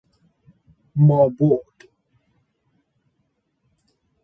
ما 0.95 1.27
بعد 1.29 1.75